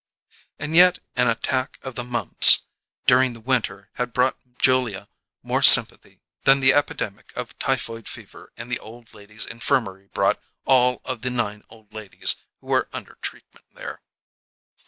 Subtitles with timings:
[0.57, 2.65] And yet an attack of the mumps
[3.05, 5.07] during the winter had brought Julia
[5.43, 11.01] more sympathy than the epidemic of typhoid fever in the Old Ladies' Infirmary brought all
[11.05, 14.01] of the nine old ladies who were under treatment there.